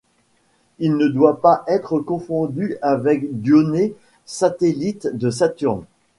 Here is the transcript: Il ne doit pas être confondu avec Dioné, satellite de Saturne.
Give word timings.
Il 0.79 0.97
ne 0.97 1.07
doit 1.09 1.41
pas 1.41 1.63
être 1.67 1.99
confondu 1.99 2.75
avec 2.81 3.39
Dioné, 3.39 3.93
satellite 4.25 5.05
de 5.05 5.29
Saturne. 5.29 5.85